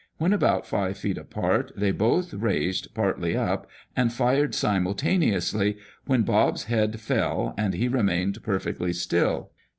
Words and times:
When 0.17 0.33
about 0.33 0.65
five 0.65 0.97
feet 0.97 1.19
apart, 1.19 1.73
they 1.77 1.91
both 1.91 2.33
raised 2.33 2.91
partly 2.95 3.37
up, 3.37 3.69
and 3.95 4.11
fired 4.11 4.55
simultaneously, 4.55 5.77
when 6.07 6.23
Bob's 6.23 6.63
head 6.63 6.99
fell, 6.99 7.53
and 7.55 7.75
he 7.75 7.87
remained 7.87 8.41
perfectly 8.41 8.93
still. 8.93 9.51